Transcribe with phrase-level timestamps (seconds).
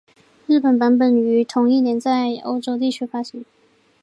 [0.47, 3.45] 英文版本于同一年在欧洲地区发行。